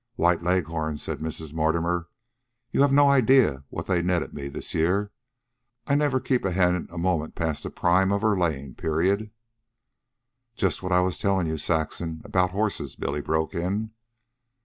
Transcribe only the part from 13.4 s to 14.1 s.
in.